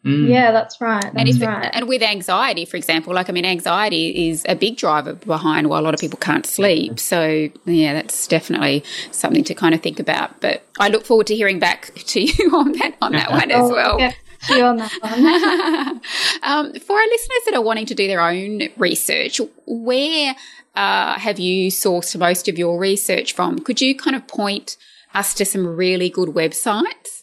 [0.06, 0.28] Mm.
[0.28, 1.04] Yeah, that's right.
[1.04, 1.68] And, That's if, right.
[1.72, 5.80] and with anxiety, for example, like I mean, anxiety is a big driver behind why
[5.80, 7.00] a lot of people can't sleep.
[7.00, 10.40] So yeah, that's definitely something to kind of think about.
[10.40, 13.56] But I look forward to hearing back to you on that on that one as
[13.70, 13.98] Oh, well.
[13.98, 14.12] yeah,
[14.48, 16.00] you on that one.
[16.44, 20.36] um, for our listeners that are wanting to do their own research, where
[20.76, 23.58] uh, have you sourced most of your research from?
[23.58, 24.76] Could you kind of point
[25.14, 27.15] us to some really good websites?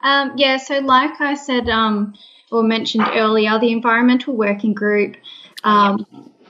[0.00, 2.14] Um, yeah, so like I said, um,
[2.50, 5.16] or mentioned earlier, the Environmental Working Group
[5.64, 6.06] um,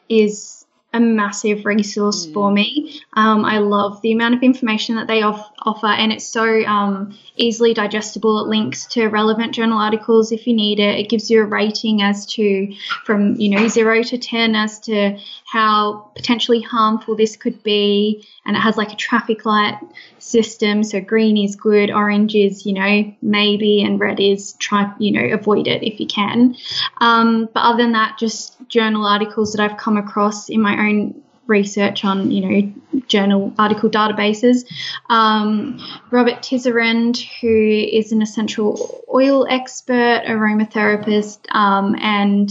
[0.08, 3.00] is a massive resource for me.
[3.14, 7.16] Um, I love the amount of information that they off- offer, and it's so um,
[7.36, 8.40] easily digestible.
[8.40, 10.98] It links to relevant journal articles if you need it.
[10.98, 12.72] It gives you a rating as to
[13.04, 18.56] from you know zero to ten as to how potentially harmful this could be, and
[18.56, 19.78] it has like a traffic light
[20.18, 20.84] system.
[20.84, 25.34] So green is good, orange is you know maybe, and red is try you know
[25.34, 26.56] avoid it if you can.
[27.00, 31.22] Um, but other than that, just journal articles that I've come across in my own
[31.48, 32.72] research on you know
[33.08, 34.64] journal article databases.
[35.10, 35.80] Um,
[36.10, 42.50] Robert Tisserand, who is an essential oil expert, aromatherapist, um, and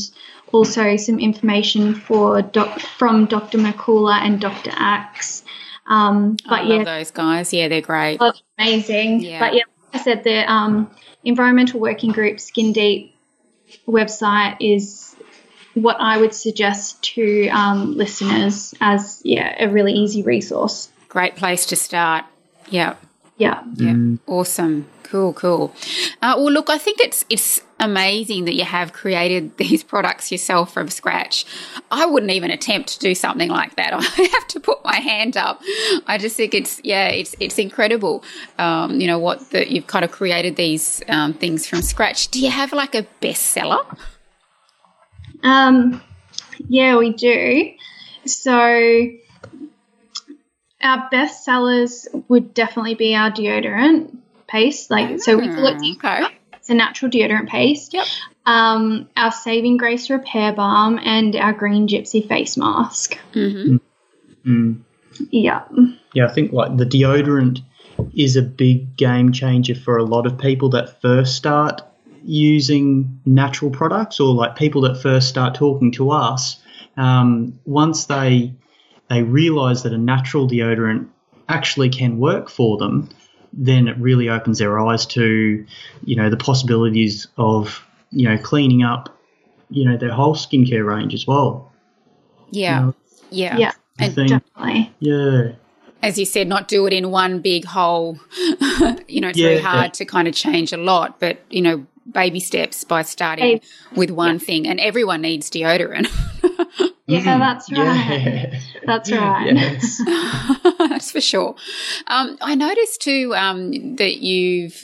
[0.52, 3.58] also some information for doc- from Dr.
[3.58, 4.72] McCullough and Dr.
[4.74, 5.44] Axe.
[5.86, 7.54] Um, but I yeah, those guys.
[7.54, 8.18] Yeah, they're great.
[8.20, 9.22] Oh, amazing.
[9.22, 9.40] Yeah.
[9.40, 10.92] But yeah, like I said, the um,
[11.24, 13.16] Environmental Working Group Skin Deep
[13.88, 15.16] website is
[15.82, 20.90] what I would suggest to um, listeners as yeah a really easy resource.
[21.10, 22.26] Great place to start.
[22.70, 22.96] Yeah.
[23.38, 23.64] Yeah.
[23.76, 24.16] Yeah.
[24.26, 24.88] Awesome.
[25.04, 25.74] Cool, cool.
[26.22, 30.74] Uh, well, look, I think it's it's amazing that you have created these products yourself
[30.74, 31.46] from scratch.
[31.90, 33.94] I wouldn't even attempt to do something like that.
[33.96, 35.62] I have to put my hand up.
[36.08, 38.24] I just think it's yeah, it's it's incredible.
[38.58, 42.28] Um, you know what that you've kind of created these um, things from scratch.
[42.30, 43.86] Do you have like a bestseller?
[45.44, 46.02] Um,
[46.68, 47.72] yeah, we do.
[48.26, 49.10] So
[50.82, 54.16] our best sellers would definitely be our deodorant
[54.48, 54.92] paste.
[54.92, 56.26] Like so, we call it Mm, okay.
[56.54, 57.94] it's a natural deodorant paste.
[57.94, 58.06] Yep.
[58.46, 63.18] Um, our Saving Grace Repair Balm and our Green Gypsy face mask.
[63.34, 63.78] hmm
[64.46, 64.82] Mm.
[65.30, 65.64] Yeah.
[66.14, 67.60] Yeah, I think like the deodorant
[68.16, 71.82] is a big game changer for a lot of people that first start
[72.28, 76.58] using natural products or like people that first start talking to us.
[76.98, 78.54] Um, once they
[79.10, 81.08] they realize that a natural deodorant
[81.48, 83.08] actually can work for them,
[83.54, 85.66] then it really opens their eyes to,
[86.04, 89.18] you know, the possibilities of, you know, cleaning up,
[89.70, 91.72] you know, their whole skincare range as well.
[92.52, 92.80] Yeah.
[92.80, 92.96] You know,
[93.30, 93.58] Yeah.
[93.58, 93.72] Yeah.
[94.00, 94.28] And thing.
[94.28, 94.94] Definitely.
[95.00, 95.52] yeah.
[96.04, 98.20] as you said, not do it in one big hole.
[99.08, 99.60] you know, it's very Yeah.
[99.62, 103.66] hard to kind of change a lot, but you know, baby steps by starting Baby-
[103.96, 104.68] with one thing.
[104.68, 106.08] And everyone needs deodorant.
[107.10, 108.20] Yeah, Mm, that's right.
[108.22, 108.60] Yeah.
[108.86, 109.56] That's right.
[109.56, 110.02] Yes.
[110.78, 111.56] That's for sure.
[112.08, 114.84] Um, I noticed too um, that you've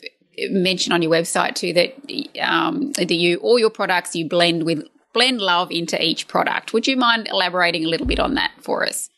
[0.50, 1.96] mentioned on your website too that
[2.42, 6.72] um, that you all your products you blend with blend love into each product.
[6.72, 9.10] Would you mind elaborating a little bit on that for us?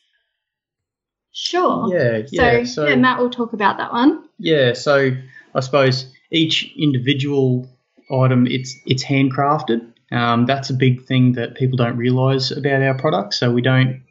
[1.32, 1.88] Sure.
[1.96, 2.64] Yeah, So, yeah.
[2.64, 4.24] So, yeah, Matt will talk about that one.
[4.40, 5.12] yeah, so
[5.54, 7.70] I suppose each individual
[8.12, 9.92] item it's it's handcrafted.
[10.12, 13.40] Um, that's a big thing that people don't realise about our products.
[13.40, 14.04] So we don't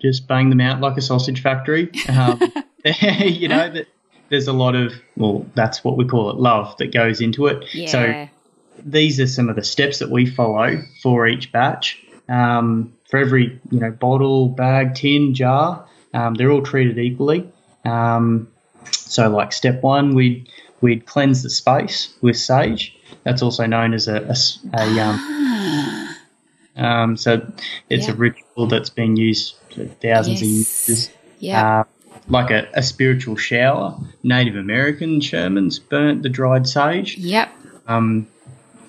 [0.00, 1.90] just bang them out like a sausage factory.
[2.08, 2.40] Um,
[2.84, 3.86] you know that
[4.28, 7.64] there's a lot of well, that's what we call it, love that goes into it.
[7.74, 7.88] Yeah.
[7.88, 8.28] So
[8.84, 11.98] these are some of the steps that we follow for each batch.
[12.28, 17.46] Um, for every you know bottle, bag, tin, jar, um, they're all treated equally.
[17.84, 18.48] Um,
[18.90, 20.48] so, like step one, we'd
[20.80, 22.96] we'd cleanse the space with sage.
[23.24, 24.34] That's also known as a
[24.72, 26.08] um,
[26.76, 27.46] um, so
[27.90, 30.88] it's a ritual that's been used for thousands of Yes.
[30.88, 31.10] years.
[31.38, 31.80] yeah.
[31.80, 31.84] Uh,
[32.28, 33.96] like a, a spiritual shower.
[34.22, 37.18] Native American shamans burnt the dried sage.
[37.18, 37.50] yep.
[37.88, 38.26] Um,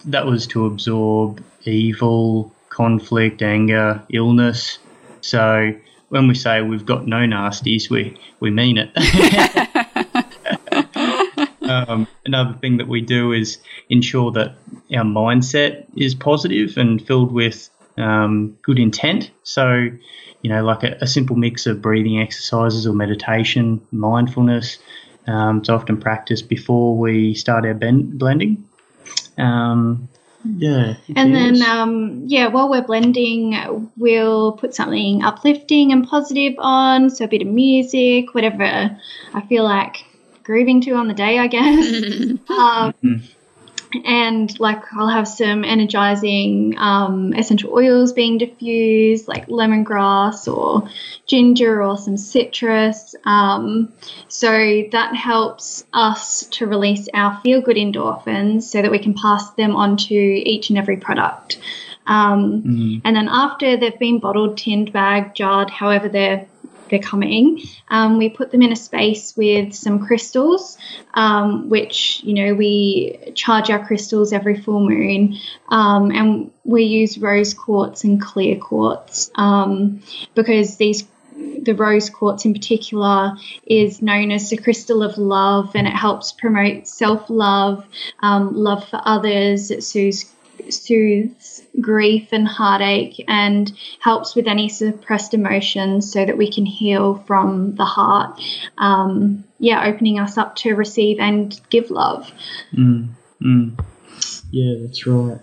[0.06, 4.78] that was to absorb evil, conflict, anger, illness.
[5.22, 5.74] So
[6.10, 8.92] when we say we've got no nasties, we, we mean it.
[11.74, 13.58] um, another thing that we do is
[13.90, 14.56] ensure that
[14.96, 19.32] our mindset is positive and filled with um, good intent.
[19.44, 19.88] So,
[20.42, 24.78] you know, like a, a simple mix of breathing exercises or meditation, mindfulness.
[25.28, 28.68] Um, it's often practiced before we start our ben- blending.
[29.38, 30.10] Um,
[30.46, 30.96] yeah.
[31.16, 37.10] And then, um, yeah, while we're blending, we'll put something uplifting and positive on.
[37.10, 39.00] So a bit of music, whatever
[39.34, 40.06] I feel like
[40.44, 42.40] grooving to on the day, I guess.
[42.50, 43.24] um,
[44.04, 50.90] and like I'll have some energizing um, essential oils being diffused, like lemongrass or
[51.28, 53.16] ginger or some citrus.
[53.26, 53.94] Um,
[54.28, 59.52] so that helps us to release our feel good endorphins so that we can pass
[59.52, 61.60] them on to each and every product.
[62.06, 63.02] Um, mm.
[63.04, 66.48] And then after they've been bottled, tinned, bagged, jarred, however they're
[66.94, 67.60] they're coming.
[67.90, 70.78] Um, we put them in a space with some crystals,
[71.16, 75.38] um, which you know we charge our crystals every full moon,
[75.70, 80.04] um, and we use rose quartz and clear quartz um,
[80.36, 81.04] because these
[81.64, 83.34] the rose quartz in particular
[83.66, 87.84] is known as the crystal of love and it helps promote self love,
[88.20, 89.72] um, love for others.
[89.72, 90.32] It soothes
[90.70, 97.16] soothes grief and heartache and helps with any suppressed emotions so that we can heal
[97.26, 98.40] from the heart.
[98.78, 102.32] Um, yeah, opening us up to receive and give love.
[102.74, 103.10] Mm,
[103.42, 103.86] mm.
[104.52, 105.40] Yeah, that's right.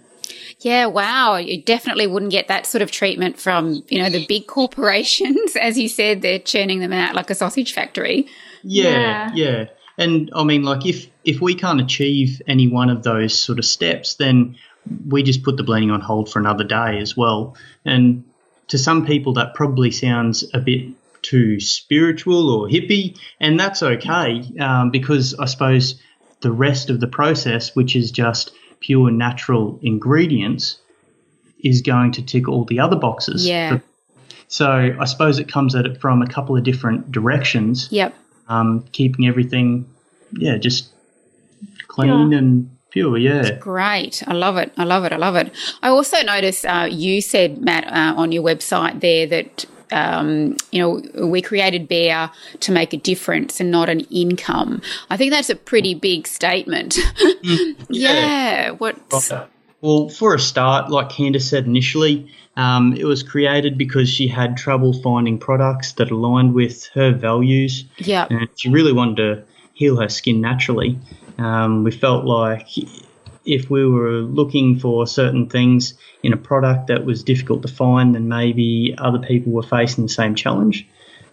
[0.60, 1.36] Yeah, wow.
[1.36, 5.56] You definitely wouldn't get that sort of treatment from, you know, the big corporations.
[5.56, 8.26] As you said, they're churning them out like a sausage factory.
[8.62, 9.30] Yeah, yeah.
[9.34, 9.64] yeah.
[9.98, 13.64] And I mean, like, if, if we can't achieve any one of those sort of
[13.64, 14.56] steps, then
[15.08, 17.56] we just put the blending on hold for another day as well.
[17.84, 18.24] And
[18.68, 20.88] to some people, that probably sounds a bit
[21.22, 26.00] too spiritual or hippie, and that's okay um, because I suppose
[26.40, 30.78] the rest of the process, which is just pure natural ingredients,
[31.62, 33.46] is going to tick all the other boxes.
[33.46, 33.80] Yeah.
[34.48, 37.88] So I suppose it comes at it from a couple of different directions.
[37.90, 38.14] Yep.
[38.48, 39.88] Um, keeping everything,
[40.32, 40.88] yeah, just
[41.86, 42.38] clean yeah.
[42.38, 43.52] and pure, yeah.
[43.52, 44.22] great.
[44.26, 44.72] I love it.
[44.76, 45.12] I love it.
[45.12, 45.52] I love it.
[45.82, 49.64] I also noticed uh, you said, Matt, uh, on your website there that.
[49.92, 54.82] Um, you know, we created Bare to make a difference and not an income.
[55.10, 56.94] I think that's a pretty big statement.
[56.94, 58.12] Mm, yeah.
[58.12, 58.70] yeah.
[58.70, 58.96] What?
[59.80, 64.56] Well, for a start, like Candice said initially, um, it was created because she had
[64.56, 67.84] trouble finding products that aligned with her values.
[67.96, 68.26] Yeah.
[68.28, 70.98] And she really wanted to heal her skin naturally.
[71.40, 72.66] Um, we felt like
[73.44, 78.14] if we were looking for certain things in a product that was difficult to find,
[78.14, 80.86] then maybe other people were facing the same challenge.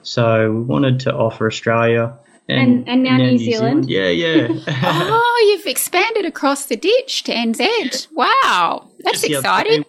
[0.04, 2.18] So we wanted to offer Australia.
[2.48, 3.86] And, and, and now, now, New, New Zealand.
[3.86, 3.90] Zealand.
[3.90, 4.48] Yeah, yeah.
[4.68, 8.08] oh, you've expanded across the ditch to NZ.
[8.14, 9.84] Wow, that's exciting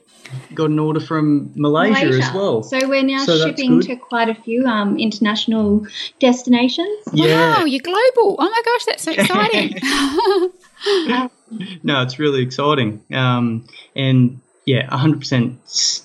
[0.59, 2.63] got an order from Malaysia, Malaysia, as well.
[2.65, 5.87] So we're now so shipping to quite a few um, international
[6.19, 6.99] destinations.
[7.13, 7.59] Yeah.
[7.59, 8.37] Wow, you're global.
[8.39, 9.79] Oh my gosh, that's so exciting.
[11.85, 13.05] no, it's really exciting.
[13.13, 16.03] Um, and yeah, 100%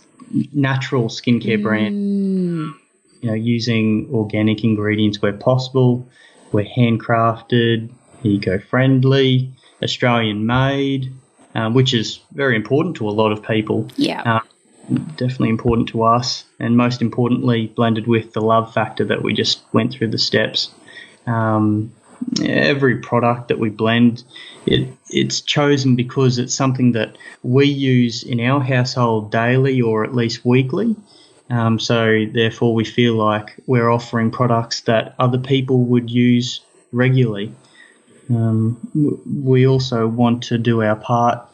[0.54, 1.64] natural skincare mm.
[1.64, 2.76] brand.
[3.22, 6.08] You know, using organic ingredients where possible.
[6.52, 7.90] We're handcrafted,
[8.22, 11.12] eco friendly, Australian made
[11.56, 13.88] um, which is very important to a lot of people.
[13.96, 14.22] Yeah.
[14.26, 14.40] Uh,
[15.16, 19.62] definitely important to us, and most importantly, blended with the love factor that we just
[19.72, 20.72] went through the steps.
[21.26, 21.94] Um,
[22.42, 24.24] every product that we blend,
[24.66, 30.14] it, it's chosen because it's something that we use in our household daily or at
[30.14, 30.96] least weekly.
[31.50, 36.62] Um, so therefore, we feel like we're offering products that other people would use
[36.92, 37.54] regularly.
[38.30, 38.78] Um,
[39.44, 41.48] we also want to do our part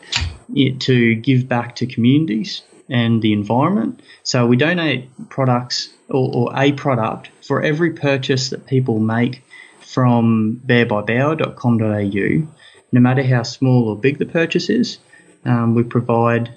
[0.79, 4.01] to give back to communities and the environment.
[4.23, 9.43] So we donate products or, or a product for every purchase that people make
[9.79, 12.47] from barebybauer.com.au,
[12.91, 14.97] no matter how small or big the purchase is.
[15.45, 16.51] Um, we provide,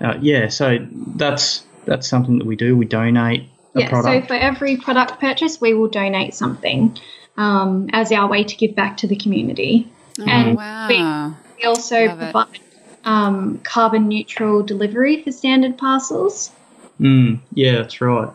[0.00, 0.78] uh, yeah, so
[1.16, 2.76] that's that's something that we do.
[2.76, 6.98] We donate yeah, so for every product purchase, we will donate something
[7.38, 9.88] um, as our way to give back to the community.
[10.20, 10.88] Oh, and wow.
[10.88, 12.58] we, we also Love provide
[13.04, 16.50] um, carbon neutral delivery for standard parcels.
[17.00, 18.30] Mm, yeah, that's right.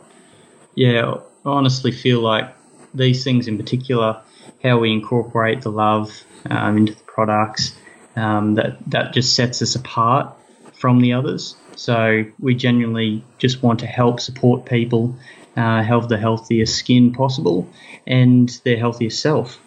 [0.73, 2.55] Yeah, I honestly feel like
[2.93, 4.21] these things in particular,
[4.63, 7.75] how we incorporate the love um, into the products,
[8.15, 10.33] um, that, that just sets us apart
[10.73, 11.55] from the others.
[11.75, 15.15] So we genuinely just want to help support people
[15.55, 17.67] uh, have the healthiest skin possible
[18.07, 19.59] and their healthiest self.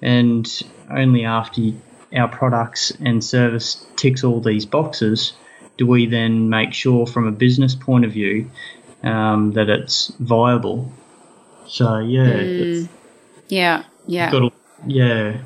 [0.00, 0.46] And
[0.90, 1.72] only after
[2.14, 5.32] our products and service ticks all these boxes
[5.76, 8.50] do we then make sure, from a business point of view,
[9.02, 10.92] um, that it's viable.
[11.66, 12.88] So yeah, mm.
[13.48, 14.50] yeah, yeah, to,
[14.86, 15.38] yeah.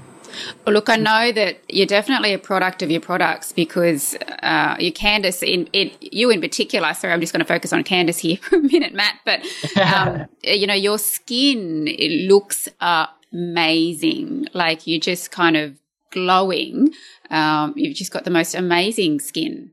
[0.64, 4.92] Well, look, I know that you're definitely a product of your products because uh, you
[4.92, 6.92] Candice in it, you in particular.
[6.94, 9.18] Sorry, I'm just going to focus on Candice here for a minute, Matt.
[9.24, 9.40] But
[9.80, 14.46] um, you know, your skin it looks uh, amazing.
[14.52, 15.76] Like you're just kind of
[16.10, 16.94] glowing.
[17.30, 19.70] Um, you've just got the most amazing skin.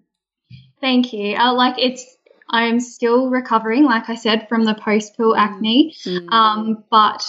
[0.82, 1.36] Thank you.
[1.38, 2.06] Uh, like it's,
[2.50, 5.96] I'm still recovering, like I said, from the post pill acne.
[6.06, 6.30] Mm.
[6.30, 7.26] Um, but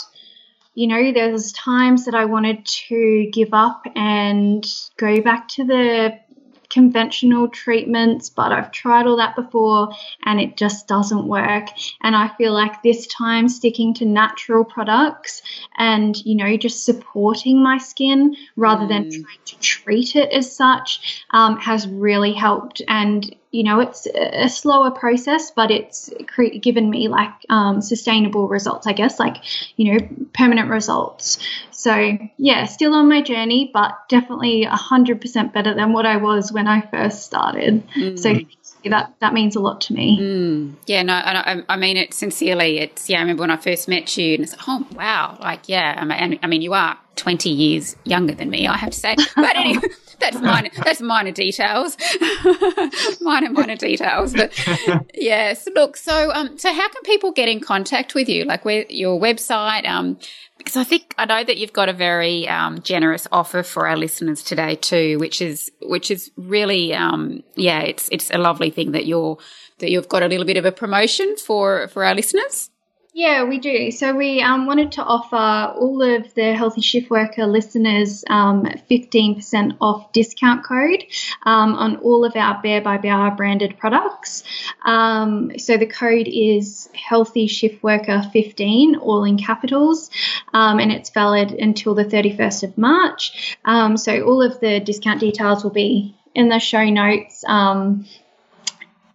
[0.74, 4.66] you know, there's times that I wanted to give up and
[4.96, 6.18] go back to the
[6.74, 9.90] conventional treatments, but I've tried all that before
[10.24, 11.68] and it just doesn't work.
[12.02, 15.40] And I feel like this time sticking to natural products
[15.76, 21.22] and, you know, just supporting my skin rather than trying to treat it as such
[21.30, 22.82] um, has really helped.
[22.88, 28.48] And you know, it's a slower process, but it's cre- given me like um, sustainable
[28.48, 29.36] results, I guess, like,
[29.76, 31.38] you know, permanent results.
[31.70, 36.66] So, yeah, still on my journey, but definitely 100% better than what I was when
[36.66, 37.86] I first started.
[37.90, 38.18] Mm.
[38.18, 38.34] So,
[38.90, 40.18] that, that means a lot to me.
[40.20, 40.74] Mm.
[40.86, 42.80] Yeah, no, I, I mean it sincerely.
[42.80, 45.38] It's, yeah, I remember when I first met you and it's like, oh, wow.
[45.40, 48.90] Like, yeah, I mean, I mean you are 20 years younger than me, I have
[48.90, 49.14] to say.
[49.36, 49.86] But anyway.
[50.20, 50.70] That's minor.
[50.84, 51.96] That's minor details.
[53.20, 54.32] minor, minor details.
[54.32, 54.52] But
[55.14, 55.96] yes, look.
[55.96, 58.44] So, um, so how can people get in contact with you?
[58.44, 59.86] Like, where your website?
[59.86, 60.18] Um,
[60.58, 63.96] because I think I know that you've got a very um, generous offer for our
[63.96, 68.92] listeners today too, which is which is really um, yeah, it's it's a lovely thing
[68.92, 69.38] that you're
[69.78, 72.70] that you've got a little bit of a promotion for for our listeners.
[73.16, 73.92] Yeah, we do.
[73.92, 79.76] So we um, wanted to offer all of the Healthy Shift Worker listeners um, 15%
[79.80, 81.04] off discount code
[81.44, 84.42] um, on all of our Bare by Bauer branded products.
[84.84, 90.10] Um, so the code is Healthy Shift Worker 15, all in capitals,
[90.52, 93.56] um, and it's valid until the 31st of March.
[93.64, 97.44] Um, so all of the discount details will be in the show notes.
[97.46, 98.06] Um,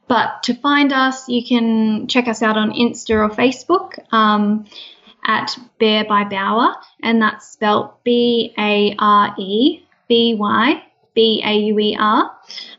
[0.10, 4.66] but to find us, you can check us out on Insta or Facebook um,
[5.24, 10.84] at Bare by Bauer, and that's spelled B A R E B Y
[11.14, 12.36] B A U E R.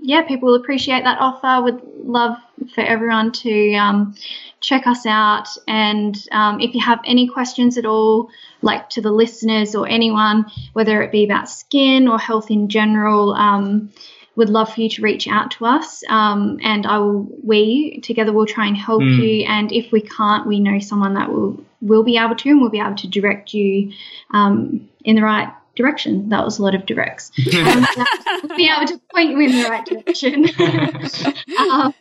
[0.00, 1.62] yeah, people will appreciate that offer.
[1.62, 2.36] Would love
[2.74, 4.16] for everyone to um,
[4.62, 5.48] check us out.
[5.66, 8.30] And um, if you have any questions at all,
[8.62, 13.34] like to the listeners or anyone, whether it be about skin or health in general,
[13.34, 13.90] um,
[14.34, 16.02] would love for you to reach out to us.
[16.08, 19.18] Um, and I will, we together will try and help Mm.
[19.18, 19.44] you.
[19.46, 22.70] And if we can't, we know someone that will will be able to, and we'll
[22.70, 23.92] be able to direct you
[24.30, 26.28] um, in the right direction.
[26.28, 27.32] That was a lot of directs.
[27.54, 27.86] um,
[28.56, 30.46] be able to point you in the right direction.
[31.58, 31.92] um,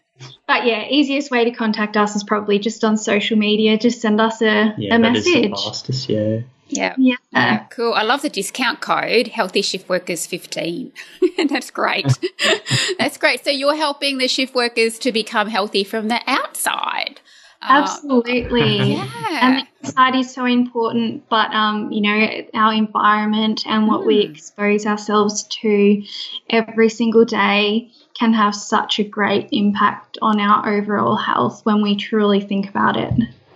[0.47, 3.77] but yeah, easiest way to contact us is probably just on social media.
[3.77, 5.63] Just send us a, Yeah, a that is the message.
[5.65, 6.39] fastest, yeah.
[6.67, 6.95] Yeah.
[6.97, 7.15] Yeah.
[7.33, 7.93] Yeah, cool.
[7.93, 10.91] I love the discount code, Healthy Shift Workers 15.
[11.49, 12.17] That's great.
[12.97, 13.43] That's great.
[13.43, 17.19] So you're helping the shift workers to become healthy from the outside.
[17.61, 18.93] Uh, Absolutely.
[18.93, 19.05] yeah.
[19.41, 24.25] And the inside is so important, but um, you know, our environment and what we
[24.25, 24.31] Mm.
[24.31, 26.03] expose ourselves to
[26.49, 31.95] every single day can have such a great impact on our overall health when we
[31.95, 33.13] truly think about it.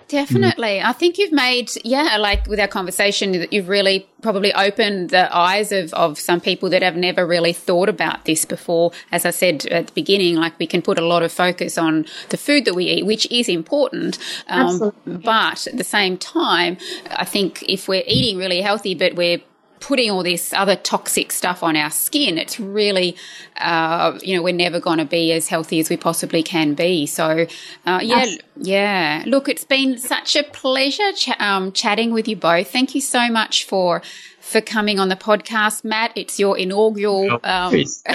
[0.07, 0.81] Definitely.
[0.81, 5.35] I think you've made, yeah, like with our conversation, that you've really probably opened the
[5.35, 8.91] eyes of, of some people that have never really thought about this before.
[9.11, 12.05] As I said at the beginning, like we can put a lot of focus on
[12.29, 14.19] the food that we eat, which is important.
[14.47, 15.17] Um, Absolutely.
[15.17, 16.77] but at the same time,
[17.09, 19.41] I think if we're eating really healthy, but we're
[19.87, 23.15] putting all this other toxic stuff on our skin, it's really,
[23.57, 27.05] uh, you know, we're never going to be as healthy as we possibly can be.
[27.05, 27.45] So,
[27.85, 28.37] uh, yeah, Yes.
[28.57, 29.23] yeah.
[29.27, 32.71] Look, it's been such a pleasure ch- um, chatting with you both.
[32.71, 34.01] Thank you so much for
[34.39, 36.11] for coming on the podcast, Matt.
[36.15, 37.73] It's your inaugural um,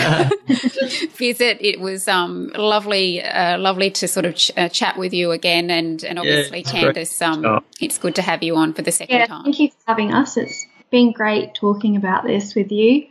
[1.17, 1.59] visit.
[1.61, 5.71] It was um, lovely, uh, lovely to sort of ch- uh, chat with you again,
[5.71, 6.95] and and obviously, it's great.
[6.97, 9.43] Candice, um, it's good to have you on for the second Yeah, time.
[9.45, 10.37] thank you for having us.
[10.37, 13.07] It's been great talking about this with you.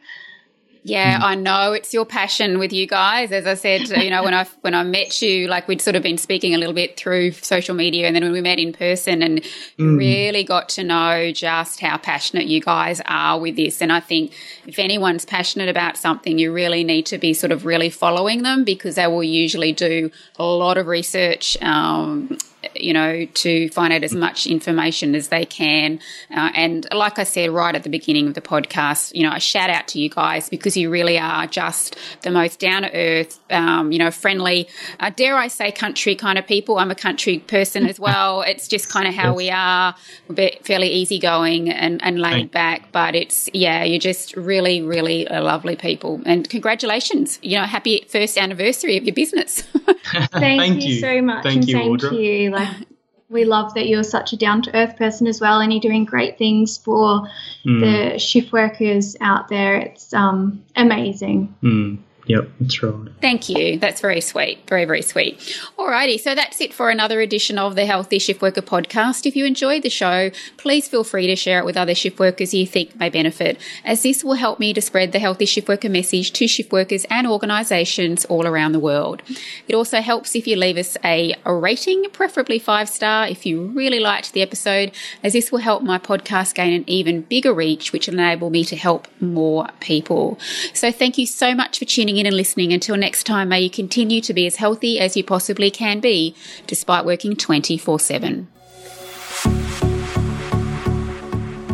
[0.84, 3.32] Yeah, I know it's your passion with you guys.
[3.32, 6.04] As I said, you know, when I when I met you, like we'd sort of
[6.04, 9.22] been speaking a little bit through social media, and then when we met in person,
[9.22, 9.46] and
[9.78, 13.82] really got to know just how passionate you guys are with this.
[13.82, 14.34] And I think
[14.66, 18.64] if anyone's passionate about something, you really need to be sort of really following them
[18.64, 21.62] because they will usually do a lot of research.
[21.62, 22.38] Um,
[22.76, 26.00] you know, to find out as much information as they can.
[26.36, 29.40] Uh, and like I said right at the beginning of the podcast, you know, a
[29.40, 33.40] shout out to you guys because you really are just the most down to earth,
[33.52, 34.68] um, you know, friendly,
[35.00, 36.78] uh, dare I say, country kind of people.
[36.78, 38.44] I'm a country person as well.
[38.50, 39.96] It's just kind of how we are,
[40.28, 42.92] We're fairly easygoing and, and laid back.
[42.92, 46.20] But it's, yeah, you're just really, really lovely people.
[46.26, 49.62] And congratulations, you know, happy first anniversary of your business.
[50.12, 51.00] Thank, Thank you, you.
[51.00, 52.10] so much, Thank you, same Audra.
[52.10, 52.50] to you.
[52.60, 52.88] Like
[53.30, 56.06] we love that you're such a down to earth person as well, and you're doing
[56.06, 57.28] great things for
[57.66, 59.76] Mm, the shift workers out there.
[59.76, 61.56] It's um, amazing.
[61.62, 61.98] mm,
[62.30, 63.10] yep, that's right.
[63.20, 63.78] Thank you.
[63.80, 64.66] That's very sweet.
[64.68, 65.40] Very, very sweet.
[65.78, 66.20] Alrighty.
[66.20, 69.26] So that's it for another edition of the Healthy Shift Worker podcast.
[69.26, 72.54] If you enjoyed the show, please feel free to share it with other shift workers
[72.54, 75.90] you think may benefit, as this will help me to spread the Healthy Shift Worker
[75.90, 79.24] message to shift workers and organisations all around the world.
[79.68, 83.66] It also helps if you leave us a, a rating, preferably five star, if you
[83.66, 84.92] really liked the episode,
[85.24, 88.64] as this will help my podcast gain an even bigger reach, which will enable me
[88.66, 90.38] to help more people.
[90.74, 92.74] So thank you so much for tuning in and listening.
[92.74, 96.36] Until next time, may you continue to be as healthy as you possibly can be,
[96.68, 98.48] despite working 24 7.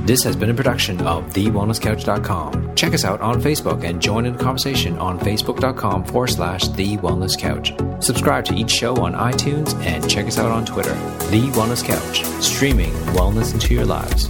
[0.06, 2.76] This has been a production of TheWellnessCouch.com.
[2.76, 6.98] Check us out on Facebook and join in the conversation on Facebook.com forward slash The
[6.98, 7.74] Wellness Couch.
[8.06, 10.94] Subscribe to each show on iTunes and check us out on Twitter.
[11.32, 14.30] The Wellness Couch, streaming wellness into your lives.